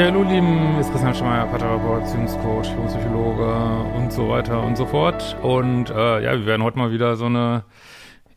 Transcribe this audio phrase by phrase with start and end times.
[0.00, 5.36] Ja, hallo lieben, ist Christian Schmeier, Paartherapeut, Beziehungscoach, Psychologe und so weiter und so fort.
[5.42, 7.64] Und äh, ja, wir werden heute mal wieder so eine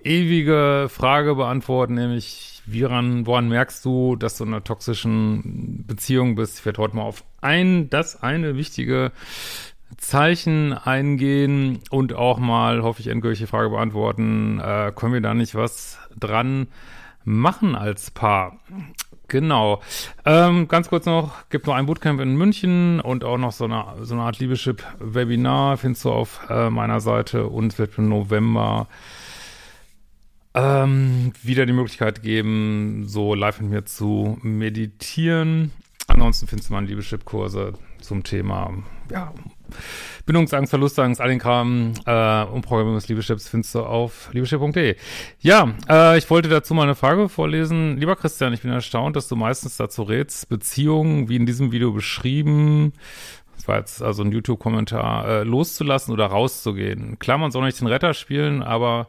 [0.03, 6.59] ewige Frage beantworten, nämlich woran, woran merkst du, dass du in einer toxischen Beziehung bist?
[6.59, 9.13] Ich werde heute mal auf ein, das eine wichtige
[9.95, 14.59] Zeichen eingehen und auch mal, hoffe ich, endgültige Frage beantworten.
[14.59, 16.67] Äh, können wir da nicht was dran
[17.23, 18.59] machen als Paar?
[19.33, 19.81] Genau.
[20.25, 23.83] Ähm, ganz kurz noch, gibt noch ein Bootcamp in München und auch noch so eine,
[24.03, 28.87] so eine Art Liebeschip-Webinar findest du auf äh, meiner Seite und es wird im November
[30.53, 35.71] ähm, wieder die Möglichkeit geben, so live mit mir zu meditieren.
[36.05, 38.71] Ansonsten findest du meine Liebeschip-Kurse zum Thema,
[39.09, 39.33] ja,
[40.25, 44.95] Bindungsangst, Verlustangst, all den Kram, äh, Umprogrammierungsliebechips findest du auf liebeschip.de.
[45.39, 47.97] Ja, äh, ich wollte dazu mal eine Frage vorlesen.
[47.97, 51.91] Lieber Christian, ich bin erstaunt, dass du meistens dazu rätst, Beziehungen, wie in diesem Video
[51.91, 52.93] beschrieben,
[53.55, 57.17] das war jetzt also ein YouTube-Kommentar, äh, loszulassen oder rauszugehen.
[57.19, 59.07] Klar, man soll nicht den Retter spielen, aber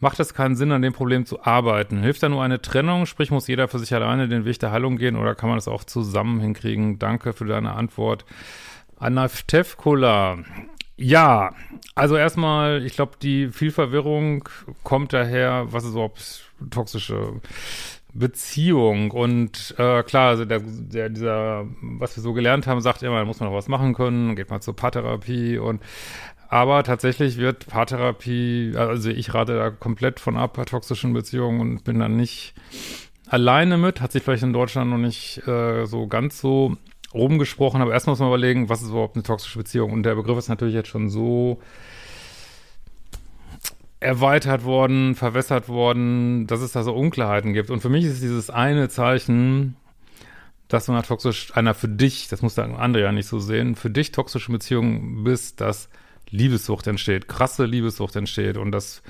[0.00, 2.02] macht es keinen Sinn, an dem Problem zu arbeiten?
[2.02, 3.06] Hilft da nur eine Trennung?
[3.06, 5.68] Sprich, muss jeder für sich alleine den Weg der Heilung gehen oder kann man das
[5.68, 6.98] auch zusammen hinkriegen?
[6.98, 8.24] Danke für deine Antwort.
[8.98, 10.38] Anaftevkula.
[10.96, 11.52] Ja,
[11.94, 14.48] also erstmal, ich glaube, die viel Verwirrung
[14.82, 17.40] kommt daher, was ist überhaupt toxische
[18.14, 23.18] Beziehung und äh, klar, also der, der, dieser, was wir so gelernt haben, sagt immer,
[23.18, 25.82] da muss man noch was machen können, geht mal zur Paartherapie und
[26.48, 31.98] aber tatsächlich wird Paartherapie, also ich rate da komplett von ab toxischen Beziehungen und bin
[31.98, 32.54] dann nicht
[33.28, 36.76] alleine mit, hat sich vielleicht in Deutschland noch nicht äh, so ganz so
[37.16, 39.92] rumgesprochen, aber erstmal muss man überlegen, was ist überhaupt eine toxische Beziehung?
[39.92, 41.60] Und der Begriff ist natürlich jetzt schon so
[44.00, 47.70] erweitert worden, verwässert worden, dass es da so Unklarheiten gibt.
[47.70, 49.76] Und für mich ist dieses eine Zeichen,
[50.68, 53.74] dass du einer toxisch, einer für dich, das muss der andere ja nicht so sehen,
[53.74, 55.88] für dich toxische Beziehung bist, dass
[56.30, 59.02] Liebessucht entsteht, krasse Liebessucht entsteht und das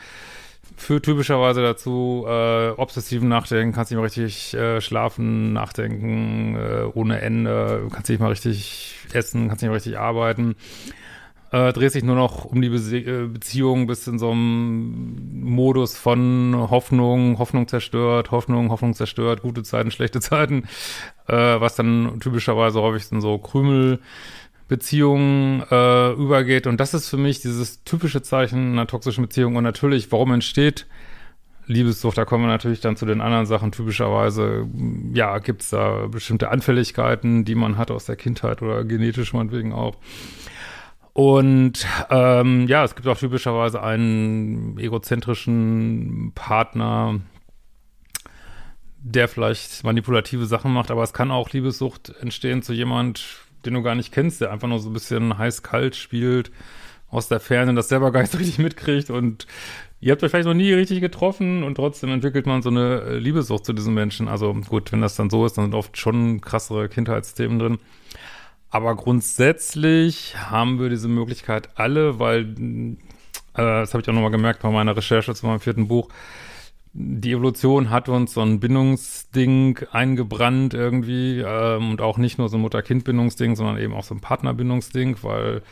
[0.76, 7.20] führt typischerweise dazu, äh, obsessiven Nachdenken, kannst nicht mal richtig äh, schlafen, nachdenken äh, ohne
[7.20, 10.54] Ende, kannst nicht mal richtig essen, kannst nicht mal richtig arbeiten.
[11.52, 15.96] Äh, drehst dich nur noch um die Be äh, Beziehung, bist in so einem Modus
[15.96, 20.64] von Hoffnung, Hoffnung zerstört, Hoffnung, Hoffnung zerstört, gute Zeiten, schlechte Zeiten,
[21.28, 24.00] äh, was dann typischerweise häufig in so Krümel
[24.68, 26.66] Beziehungen äh, übergeht.
[26.66, 29.56] Und das ist für mich dieses typische Zeichen einer toxischen Beziehung.
[29.56, 30.86] Und natürlich, warum entsteht
[31.66, 32.18] Liebessucht?
[32.18, 33.70] Da kommen wir natürlich dann zu den anderen Sachen.
[33.70, 34.66] Typischerweise,
[35.12, 39.72] ja, gibt es da bestimmte Anfälligkeiten, die man hat aus der Kindheit oder genetisch meinetwegen
[39.72, 39.96] auch.
[41.12, 47.20] Und ähm, ja, es gibt auch typischerweise einen egozentrischen Partner,
[48.98, 53.82] der vielleicht manipulative Sachen macht, aber es kann auch Liebessucht entstehen zu jemand, den du
[53.82, 56.50] gar nicht kennst, der einfach nur so ein bisschen heiß-kalt spielt
[57.10, 59.46] aus der Ferne, das selber gar nicht so richtig mitkriegt und
[60.00, 63.18] ihr habt euch vielleicht noch nie richtig getroffen und trotzdem entwickelt man so eine äh,
[63.18, 64.28] Liebessucht zu diesen Menschen.
[64.28, 67.78] Also gut, wenn das dann so ist, dann sind oft schon krassere Kindheitsthemen drin.
[68.70, 72.96] Aber grundsätzlich haben wir diese Möglichkeit alle, weil, äh,
[73.54, 76.08] das habe ich auch nochmal gemerkt bei meiner Recherche zu meinem vierten Buch,
[76.98, 82.56] die Evolution hat uns so ein Bindungsding eingebrannt irgendwie ähm, und auch nicht nur so
[82.56, 85.62] ein Mutter-Kind-Bindungsding, sondern eben auch so ein Partnerbindungsding, weil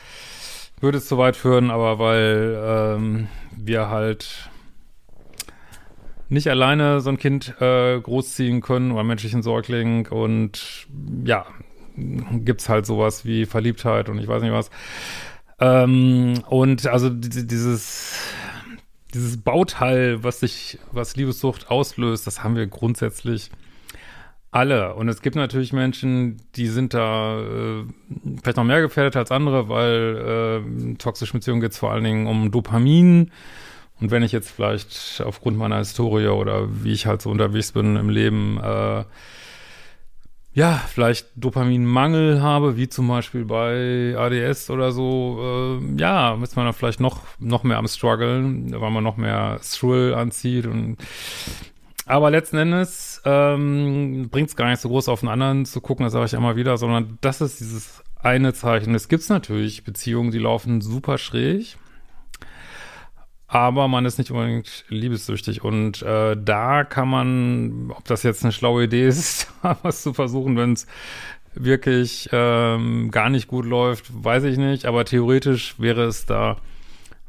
[0.80, 4.50] würde es zu weit führen, aber weil ähm, wir halt
[6.28, 10.86] nicht alleine so ein Kind äh, großziehen können oder menschlichen Säugling und
[11.24, 11.46] ja,
[11.96, 14.70] gibt's halt sowas wie Verliebtheit und ich weiß nicht was.
[15.58, 18.23] Ähm, und also dieses
[19.14, 23.50] dieses Bauteil, was sich, was Liebessucht auslöst, das haben wir grundsätzlich
[24.50, 24.94] alle.
[24.94, 27.84] Und es gibt natürlich Menschen, die sind da äh,
[28.42, 32.26] vielleicht noch mehr gefährdet als andere, weil äh, toxische Beziehungen geht es vor allen Dingen
[32.26, 33.30] um Dopamin.
[34.00, 37.96] Und wenn ich jetzt vielleicht aufgrund meiner Historie oder wie ich halt so unterwegs bin
[37.96, 39.04] im Leben äh,
[40.54, 46.66] ja, vielleicht Dopaminmangel habe, wie zum Beispiel bei ADS oder so, äh, ja, ist man
[46.66, 50.96] dann vielleicht noch, noch mehr am struggeln, weil man noch mehr Thrill anzieht und
[52.06, 56.04] aber letzten Endes ähm, bringt es gar nicht so groß auf den anderen zu gucken,
[56.04, 58.94] das sage ich immer wieder, sondern das ist dieses eine Zeichen.
[58.94, 61.78] Es gibt natürlich Beziehungen, die laufen super schräg
[63.54, 65.62] aber man ist nicht unbedingt liebessüchtig.
[65.62, 69.46] Und äh, da kann man, ob das jetzt eine schlaue Idee ist,
[69.82, 70.88] was zu versuchen, wenn es
[71.54, 74.86] wirklich ähm, gar nicht gut läuft, weiß ich nicht.
[74.86, 76.56] Aber theoretisch wäre es da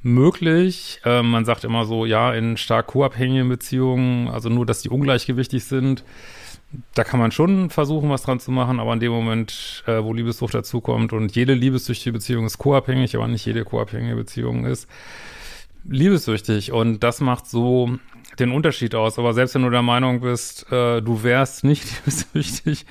[0.01, 0.99] möglich.
[1.05, 5.65] Äh, man sagt immer so, ja, in stark co-abhängigen Beziehungen, also nur, dass die ungleichgewichtig
[5.65, 6.03] sind,
[6.95, 10.11] da kann man schon versuchen, was dran zu machen, aber in dem Moment, äh, wo
[10.11, 14.89] Liebessucht dazukommt und jede liebessüchtige Beziehung ist co-abhängig, aber nicht jede co-abhängige Beziehung ist
[15.87, 17.97] liebessüchtig und das macht so
[18.39, 19.17] den Unterschied aus.
[19.19, 22.85] Aber selbst wenn du der Meinung bist, äh, du wärst nicht liebessüchtig,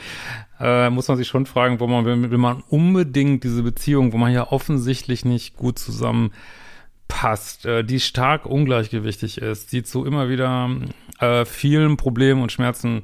[0.61, 4.17] äh, muss man sich schon fragen, wo man will, will man unbedingt diese Beziehung, wo
[4.17, 6.33] man ja offensichtlich nicht gut zusammen
[7.09, 10.71] passt, äh, die stark ungleichgewichtig ist, die zu immer wieder
[11.21, 13.03] äh, vielen Problemen und Schmerzen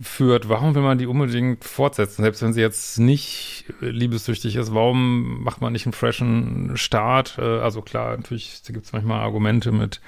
[0.00, 2.22] führt, warum will man die unbedingt fortsetzen?
[2.22, 7.38] Selbst wenn sie jetzt nicht liebessüchtig ist, warum macht man nicht einen freshen Start?
[7.38, 10.00] Äh, also klar, natürlich gibt es manchmal Argumente mit,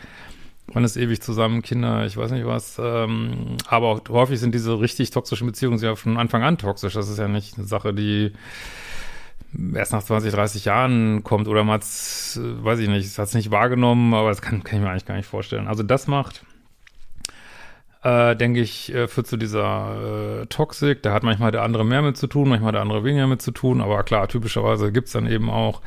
[0.72, 2.80] man ist ewig zusammen, Kinder, ich weiß nicht was.
[2.82, 6.94] Ähm, aber häufig sind diese richtig toxischen Beziehungen ja von Anfang an toxisch.
[6.94, 8.32] Das ist ja nicht eine Sache, die
[9.74, 13.34] erst nach 20, 30 Jahren kommt oder man hat's, äh, weiß ich nicht, hat es
[13.34, 15.68] nicht wahrgenommen, aber das kann, kann ich mir eigentlich gar nicht vorstellen.
[15.68, 16.44] Also das macht
[18.02, 21.02] äh, denke ich, äh, führt zu dieser äh, Toxik.
[21.02, 23.50] Da hat manchmal der andere mehr mit zu tun, manchmal der andere weniger mit zu
[23.50, 23.80] tun.
[23.80, 25.82] Aber klar, typischerweise gibt's dann eben auch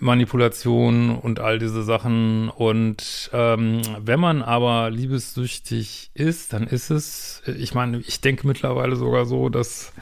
[0.00, 2.48] Manipulation und all diese Sachen.
[2.48, 8.96] Und ähm, wenn man aber liebessüchtig ist, dann ist es, ich meine, ich denke mittlerweile
[8.96, 9.92] sogar so, dass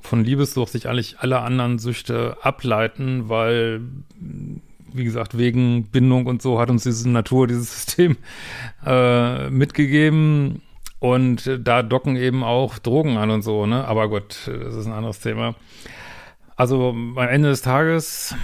[0.00, 3.82] von Liebessucht sich eigentlich alle anderen Süchte ableiten, weil
[4.92, 8.16] wie gesagt, wegen Bindung und so hat uns diese Natur, dieses System
[8.84, 10.62] äh, mitgegeben.
[10.98, 13.86] Und da docken eben auch Drogen an und so, ne?
[13.86, 15.54] Aber gut, das ist ein anderes Thema.
[16.56, 18.34] Also am Ende des Tages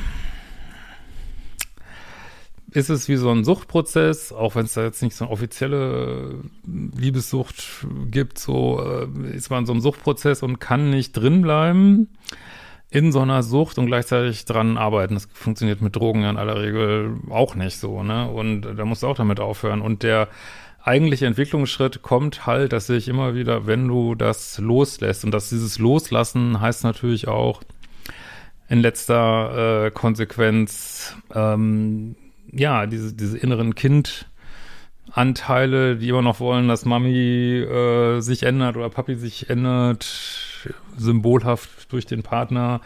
[2.71, 6.41] ist es wie so ein Suchtprozess, auch wenn es da jetzt nicht so eine offizielle
[6.65, 12.09] Liebessucht gibt, so äh, ist man in so einem Suchtprozess und kann nicht drinbleiben
[12.91, 15.15] in so einer Sucht und gleichzeitig dran arbeiten.
[15.15, 18.31] Das funktioniert mit Drogen ja in aller Regel auch nicht so, ne?
[18.31, 19.81] Und da musst du auch damit aufhören.
[19.81, 20.29] Und der
[20.83, 25.79] eigentliche Entwicklungsschritt kommt halt, dass sich immer wieder, wenn du das loslässt und dass dieses
[25.79, 27.63] Loslassen heißt natürlich auch
[28.69, 32.15] in letzter äh, Konsequenz, ähm,
[32.53, 34.27] ja, diese, diese inneren Kind-
[35.13, 40.05] Anteile, die immer noch wollen, dass Mami äh, sich ändert oder Papi sich ändert,
[40.97, 42.81] symbolhaft durch den Partner,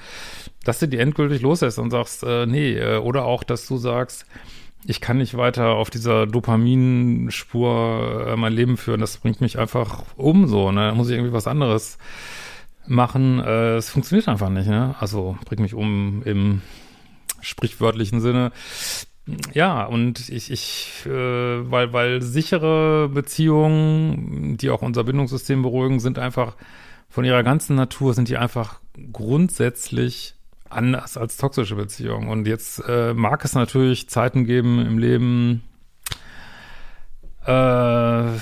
[0.64, 4.26] dass du die endgültig loslässt und sagst, äh, nee, äh, oder auch, dass du sagst,
[4.86, 10.04] ich kann nicht weiter auf dieser Dopaminspur äh, mein Leben führen, das bringt mich einfach
[10.16, 10.88] um so, ne?
[10.88, 11.98] Da muss ich irgendwie was anderes
[12.86, 13.40] machen.
[13.40, 14.94] Äh, es funktioniert einfach nicht, ne?
[14.98, 16.62] Also bringt mich um im
[17.40, 18.52] sprichwörtlichen Sinne.
[19.52, 26.18] Ja, und ich, ich äh, weil, weil sichere Beziehungen, die auch unser Bindungssystem beruhigen, sind
[26.18, 26.56] einfach
[27.10, 28.80] von ihrer ganzen Natur, sind die einfach
[29.12, 30.34] grundsätzlich
[30.68, 32.28] anders als toxische Beziehungen.
[32.28, 35.62] Und jetzt äh, mag es natürlich Zeiten geben im Leben,
[37.46, 38.36] äh,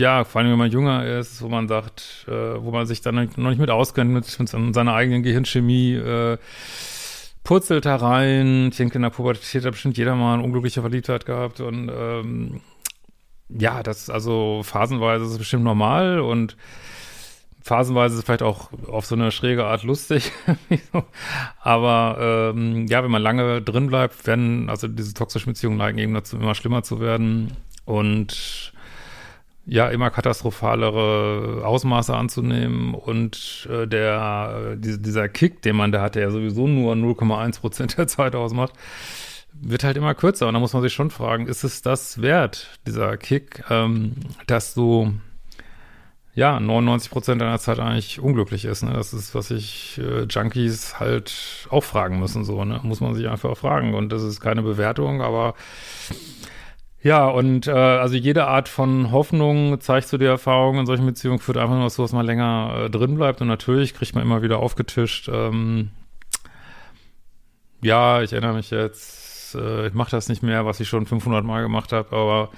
[0.00, 3.30] ja, vor allem wenn man jünger ist, wo man sagt, äh, wo man sich dann
[3.36, 6.38] noch nicht mit auskennt, mit, mit seiner eigenen Gehirnchemie, äh,
[7.44, 8.68] purzelt da rein.
[8.70, 12.60] Ich denke, in der Pubertät hat bestimmt jeder mal eine unglückliche Verliebtheit gehabt und ähm,
[13.48, 16.56] ja, das also phasenweise ist es bestimmt normal und
[17.62, 20.32] phasenweise vielleicht auch auf so eine schräge Art lustig.
[21.60, 26.14] Aber ähm, ja, wenn man lange drin bleibt, werden, also diese toxischen Beziehungen neigen eben
[26.14, 28.72] dazu, immer schlimmer zu werden und
[29.66, 36.14] ja immer katastrophalere Ausmaße anzunehmen und äh, der äh, dieser Kick, den man da hat,
[36.14, 38.72] der ja sowieso nur 0,1 Prozent der Zeit ausmacht,
[39.52, 42.78] wird halt immer kürzer und da muss man sich schon fragen, ist es das wert,
[42.86, 44.14] dieser Kick, ähm,
[44.46, 45.12] dass du
[46.34, 48.82] ja 99 Prozent deiner Zeit eigentlich unglücklich ist.
[48.82, 48.92] Ne?
[48.92, 53.28] Das ist, was sich äh, Junkies halt auch fragen müssen, so ne, muss man sich
[53.28, 55.54] einfach fragen und das ist keine Bewertung, aber
[57.02, 61.38] ja, und äh, also jede Art von Hoffnung zeigt so der Erfahrung in solchen Beziehungen
[61.38, 63.40] führt einfach nur dazu, dass man länger äh, drin bleibt.
[63.40, 65.90] Und natürlich kriegt man immer wieder aufgetischt, ähm,
[67.82, 69.19] ja, ich erinnere mich jetzt,
[69.54, 72.50] äh, ich mache das nicht mehr, was ich schon 500 Mal gemacht habe, aber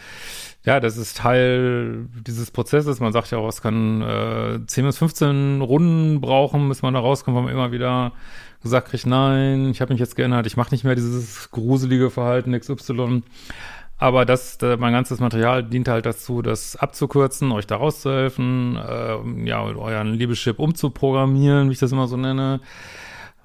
[0.64, 3.00] ja, das ist Teil dieses Prozesses.
[3.00, 7.00] Man sagt ja auch, es kann äh, 10 bis 15 Runden brauchen, bis man da
[7.00, 8.12] rauskommt, weil man immer wieder
[8.62, 12.58] gesagt kriegt, nein, ich habe mich jetzt geändert, ich mache nicht mehr dieses gruselige Verhalten
[12.58, 13.22] XY.
[13.99, 19.49] Aber das, äh, mein ganzes Material dient halt dazu, das abzukürzen, euch da rauszuhelfen, äh,
[19.49, 22.61] ja, euren Liebeschip umzuprogrammieren, wie ich das immer so nenne.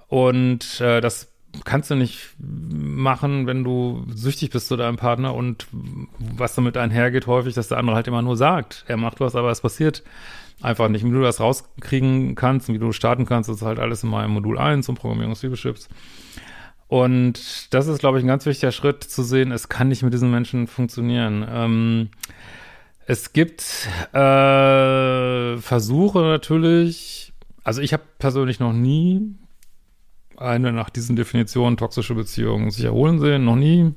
[0.08, 1.32] Und äh, das
[1.66, 5.68] kannst du nicht machen, wenn du süchtig bist zu deinem Partner und
[6.18, 9.52] was damit einhergeht, häufig, dass der andere halt immer nur sagt, er macht was, aber
[9.52, 10.04] es passiert
[10.62, 11.06] einfach nicht.
[11.06, 14.58] Wie du das rauskriegen kannst, wie du starten kannst, ist halt alles in meinem Modul
[14.58, 15.90] 1 und Programmierung des Liebeschips.
[16.88, 20.14] Und das ist, glaube ich, ein ganz wichtiger Schritt zu sehen, es kann nicht mit
[20.14, 21.46] diesen Menschen funktionieren.
[21.50, 22.10] Ähm,
[23.10, 23.62] Es gibt
[24.14, 27.32] äh, Versuche natürlich,
[27.64, 29.36] also ich habe persönlich noch nie
[30.38, 33.94] eine nach diesen Definitionen toxische Beziehung sich erholen sehen, noch nie.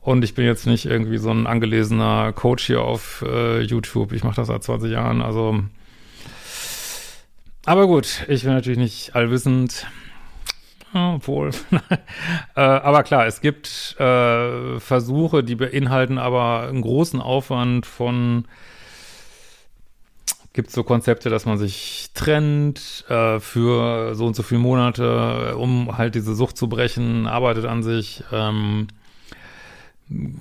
[0.00, 4.12] Und ich bin jetzt nicht irgendwie so ein angelesener Coach hier auf äh, YouTube.
[4.12, 5.60] Ich mache das seit 20 Jahren, also
[7.66, 9.86] aber gut, ich bin natürlich nicht allwissend.
[10.92, 11.50] Obwohl.
[12.56, 18.44] äh, aber klar, es gibt äh, Versuche, die beinhalten aber einen großen Aufwand von
[20.54, 25.98] gibt so Konzepte, dass man sich trennt äh, für so und so viele Monate, um
[25.98, 28.86] halt diese Sucht zu brechen, arbeitet an sich, ähm,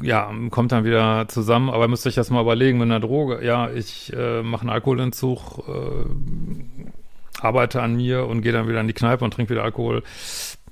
[0.01, 3.43] ja, kommt dann wieder zusammen, aber müsst euch das mal überlegen mit einer Droge.
[3.43, 8.87] Ja, ich äh, mache einen Alkoholentzug, äh, arbeite an mir und gehe dann wieder in
[8.87, 10.03] die Kneipe und trinke wieder Alkohol.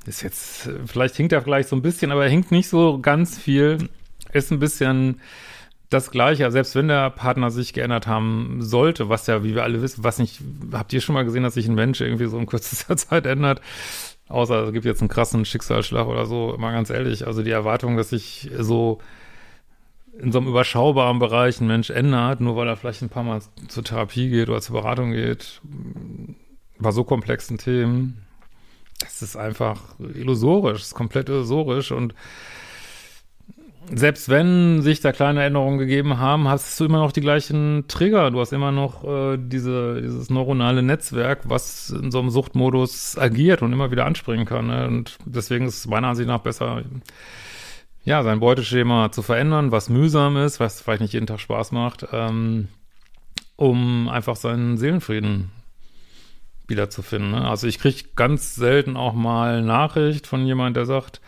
[0.05, 3.39] Ist jetzt, vielleicht hinkt er vielleicht so ein bisschen, aber er hinkt nicht so ganz
[3.39, 3.89] viel.
[4.33, 5.19] Ist ein bisschen
[5.91, 9.81] das Gleiche, selbst wenn der Partner sich geändert haben sollte, was ja, wie wir alle
[9.81, 10.39] wissen, was nicht,
[10.71, 13.61] habt ihr schon mal gesehen, dass sich ein Mensch irgendwie so in kürzester Zeit ändert?
[14.29, 17.27] Außer es gibt jetzt einen krassen Schicksalsschlag oder so, mal ganz ehrlich.
[17.27, 18.99] Also die Erwartung, dass sich so
[20.17, 23.41] in so einem überschaubaren Bereich ein Mensch ändert, nur weil er vielleicht ein paar Mal
[23.67, 25.59] zur Therapie geht oder zur Beratung geht,
[26.79, 28.25] bei so komplexen Themen,
[28.99, 32.15] das ist einfach illusorisch, ist komplett illusorisch und
[33.93, 38.31] selbst wenn sich da kleine Änderungen gegeben haben, hast du immer noch die gleichen Trigger.
[38.31, 43.61] Du hast immer noch äh, diese, dieses neuronale Netzwerk, was in so einem Suchtmodus agiert
[43.61, 44.67] und immer wieder anspringen kann.
[44.67, 44.87] Ne?
[44.87, 46.83] Und deswegen ist es meiner Ansicht nach besser,
[48.03, 52.07] ja, sein Beuteschema zu verändern, was mühsam ist, was vielleicht nicht jeden Tag Spaß macht,
[52.11, 52.69] ähm,
[53.57, 55.51] um einfach seinen Seelenfrieden
[56.67, 57.31] wiederzufinden.
[57.31, 57.47] Ne?
[57.47, 61.21] Also ich kriege ganz selten auch mal Nachricht von jemand, der sagt,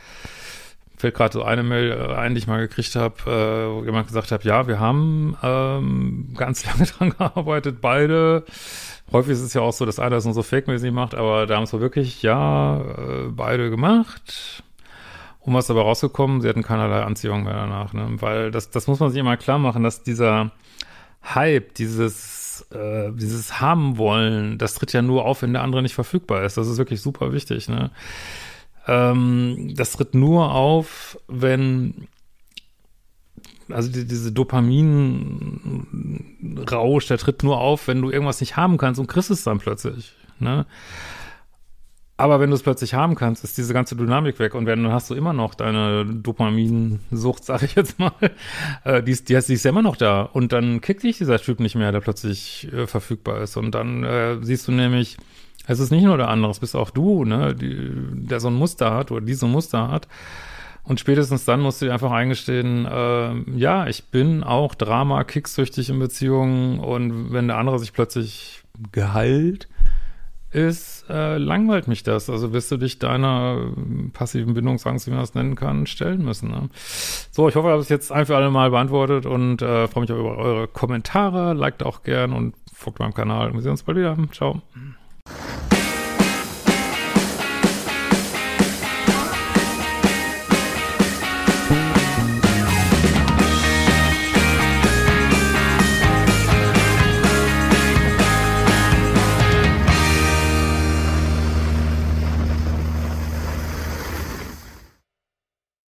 [1.04, 4.08] fällt gerade so eine Mail äh, ein, die ich mal gekriegt habe, äh, wo jemand
[4.08, 8.46] gesagt hat, ja, wir haben ähm, ganz lange dran gearbeitet, beide.
[9.12, 11.58] Häufig ist es ja auch so, dass einer das nur so fake-mäßig macht, aber da
[11.58, 14.64] haben es wirklich, ja, äh, beide gemacht.
[15.42, 18.08] Und was dabei rausgekommen, sie hatten keinerlei Anziehung mehr danach, ne?
[18.22, 20.52] Weil das, das muss man sich immer klar machen, dass dieser
[21.36, 25.96] Hype, dieses äh, dieses haben wollen, das tritt ja nur auf, wenn der andere nicht
[25.96, 26.56] verfügbar ist.
[26.56, 27.68] Das ist wirklich super wichtig.
[27.68, 27.92] Ne?
[28.88, 32.08] Ähm, das tritt nur auf, wenn
[33.70, 39.08] also die, diese Dopamin-Rausch, der tritt nur auf, wenn du irgendwas nicht haben kannst und
[39.08, 40.14] kriegst es dann plötzlich.
[40.40, 40.66] Ne?
[42.16, 45.10] Aber wenn du es plötzlich haben kannst, ist diese ganze Dynamik weg und dann hast
[45.10, 48.12] du immer noch deine Dopaminsucht, sag ich jetzt mal.
[48.86, 50.24] Äh, die, ist, die, die ist ja immer noch da.
[50.24, 53.56] Und dann kickt dich dieser Typ nicht mehr, der plötzlich äh, verfügbar ist.
[53.56, 55.18] Und dann äh, siehst du nämlich,
[55.68, 58.54] es ist nicht nur der andere, es bist auch du, ne, die, der so ein
[58.54, 60.08] Muster hat oder die so ein Muster hat.
[60.86, 65.90] Und spätestens dann musst du dir einfach eingestehen, äh, ja, ich bin auch Drama, kicksüchtig
[65.90, 69.70] in Beziehungen und wenn der andere sich plötzlich geheilt,
[70.52, 72.30] ist, äh, langweilt mich das.
[72.30, 73.72] Also wirst du dich deiner
[74.14, 76.52] passiven Bindungsangst, wie man das nennen kann, stellen müssen.
[76.52, 76.70] Ne?
[77.32, 80.02] So, ich hoffe, ich habe es jetzt ein für alle Mal beantwortet und äh, freue
[80.02, 81.54] mich auch über eure Kommentare.
[81.54, 83.54] Liked auch gern und folgt meinem Kanal.
[83.54, 84.16] Wir sehen uns bald wieder.
[84.32, 84.62] Ciao.